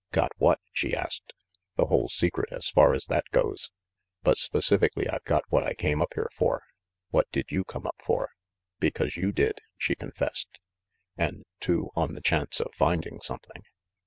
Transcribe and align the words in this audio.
"Got 0.11 0.31
what?" 0.39 0.59
she 0.73 0.95
asked. 0.95 1.31
"The 1.75 1.85
whole 1.85 2.09
secret, 2.09 2.51
as 2.51 2.71
far 2.71 2.95
as 2.95 3.05
that 3.05 3.29
goes. 3.29 3.69
But 4.23 4.39
spe 4.39 4.55
cifically, 4.57 5.07
I've 5.07 5.23
got 5.25 5.43
what 5.49 5.61
I 5.61 5.75
came 5.75 6.01
up 6.01 6.15
here 6.15 6.31
for. 6.33 6.63
What 7.11 7.29
did 7.31 7.51
you 7.51 7.63
come 7.63 7.85
up 7.85 7.97
for?" 8.03 8.31
"Because 8.79 9.15
you 9.15 9.31
did," 9.31 9.59
she 9.77 9.93
confessed. 9.93 10.57
"And, 11.17 11.45
too, 11.59 11.91
on 11.95 12.15
the 12.15 12.21
chance 12.21 12.59
of 12.59 12.73
finding 12.73 13.19
something." 13.21 13.61